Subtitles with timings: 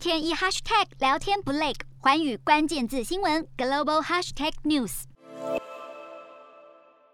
[0.00, 5.02] 天一 hashtag 聊天不累，寰宇关键字新闻 global hashtag news。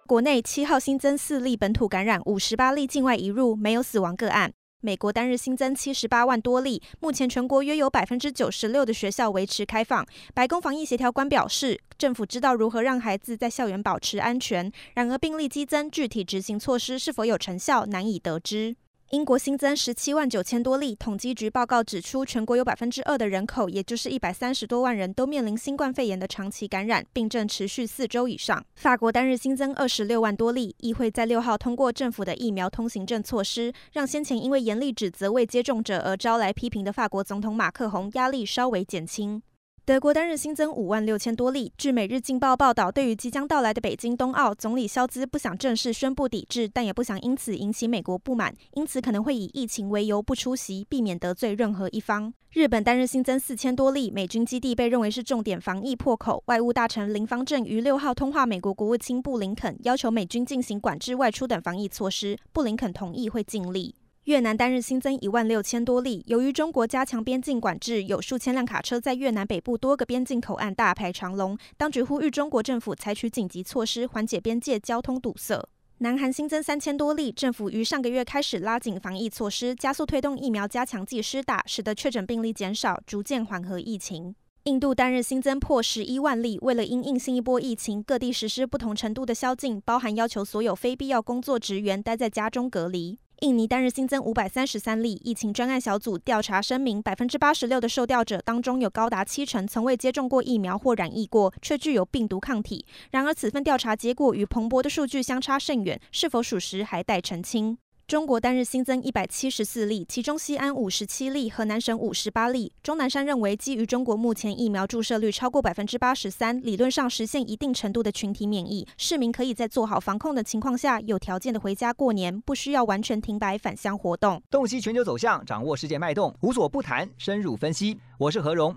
[0.06, 4.52] 国内七号新增四例本土感染，五十八例境外移入，没有死亡个案。
[4.80, 10.06] 美国单日新增七十八万多例，目前全国约有百分之九十六的学校维持开放。
[10.32, 18.76] 白宫防疫协调官表示，政府知道如何让孩子在校园保持安全，然而病例激增，具体执行措施是否有成效，难以得知。
[19.10, 28.64] 英国新增十七万九千多例，统计局报告指出，全国有百分之二的人口，也就是一百三十多万人，都面临新冠肺炎的长期感染，病症持续四周以上。
[28.74, 39.40] 法国单日新增二十六万多例，议会在六号通过政府的疫苗通行证措施，让先前因为严厉指责未接种者而招来批评的法国总统马克宏压力稍微减轻。
[39.86, 41.72] 德国单日新增五万六千多例。
[41.78, 52.34] 据《每日镜报》报道，对于即将到来的北京冬奥，总理肖兹不想正式宣布抵制，但也不想因此引起美国不满，因此可能会以疫情为由不出席，避免得罪任何一方。
[52.50, 56.42] 日本单日新增四千多例，美军基地被认为是重点防疫破口。
[56.46, 62.36] 外务大臣林方正于六号通话美国国务卿布林肯，要求美军进行管制外出等防疫措施。
[62.52, 63.94] 布林肯同意会尽力。
[64.26, 66.20] 越南单日新增一万六千多例。
[66.26, 71.56] 由于中国加强边境管制，有数千辆卡车在越南北部多个边境口岸大排长龙。
[71.76, 75.64] 当局呼吁中国政府采取紧急措施，缓解边界交通堵塞。
[75.98, 84.34] 南韩新增三千多例，政府于上个月开始拉紧防疫措施，加速推动疫苗加强剂施打，使得确诊病例减少，逐渐缓和疫情。
[84.64, 93.20] 印度单日新增破十一万例，为了因应新一波疫情，各地实施不同程度的宵禁，包含要求所有非必要工作职员待在家中隔离。
[93.40, 102.86] 印尼单日新增五百三十三例，疫情专案小组调查声明，百分之八十六的受调者当中，有高达七成从未接种过疫苗或染疫过，却具有病毒抗体。
[103.10, 107.76] 然而，此份调查结果与彭博的数据相差甚远，是否属实还待澄清。
[108.06, 112.72] 中国单日新增一百七十四例，其中西安五十七例，河南省五十八例。
[112.80, 124.40] 钟南山认为，基于中国目前疫苗注射率超过百分之八十三，理论上实现一定程度的群体免疫，市民可以在做好防控的情况下，有条件的回家过年，不需要完全停摆返乡活动。
[124.48, 127.98] 洞悉全球走向，掌握世界脉动，无所不谈，深入分析。
[128.18, 128.76] 我是何荣。